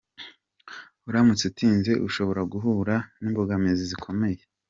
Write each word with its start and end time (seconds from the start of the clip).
Uramutse 1.07 1.43
utinze 1.51 1.91
ushobora 2.07 2.41
guhura 2.53 2.95
n’imbogamizi 3.19 3.83
zikomeye.’’ 3.91 4.41